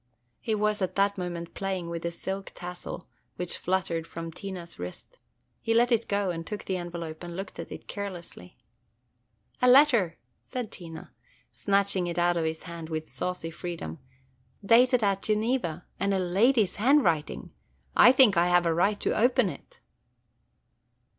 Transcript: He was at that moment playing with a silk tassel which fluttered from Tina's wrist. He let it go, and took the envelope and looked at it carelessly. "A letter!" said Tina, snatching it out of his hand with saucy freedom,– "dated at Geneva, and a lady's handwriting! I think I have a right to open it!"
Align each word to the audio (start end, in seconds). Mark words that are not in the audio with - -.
He 0.39 0.55
was 0.55 0.81
at 0.81 0.95
that 0.95 1.15
moment 1.19 1.53
playing 1.53 1.87
with 1.87 2.03
a 2.05 2.09
silk 2.09 2.51
tassel 2.55 3.07
which 3.35 3.55
fluttered 3.59 4.07
from 4.07 4.31
Tina's 4.31 4.79
wrist. 4.79 5.19
He 5.61 5.75
let 5.75 5.91
it 5.91 6.07
go, 6.07 6.31
and 6.31 6.43
took 6.43 6.65
the 6.65 6.75
envelope 6.75 7.21
and 7.21 7.35
looked 7.35 7.59
at 7.59 7.71
it 7.71 7.87
carelessly. 7.87 8.57
"A 9.61 9.67
letter!" 9.67 10.17
said 10.41 10.71
Tina, 10.71 11.13
snatching 11.51 12.07
it 12.07 12.17
out 12.17 12.35
of 12.35 12.45
his 12.45 12.63
hand 12.63 12.89
with 12.89 13.07
saucy 13.07 13.51
freedom,– 13.51 13.99
"dated 14.65 15.03
at 15.03 15.21
Geneva, 15.21 15.85
and 15.99 16.15
a 16.15 16.17
lady's 16.17 16.77
handwriting! 16.77 17.51
I 17.95 18.11
think 18.11 18.35
I 18.37 18.47
have 18.47 18.65
a 18.65 18.73
right 18.73 18.99
to 19.01 19.15
open 19.15 19.49
it!" 19.49 19.81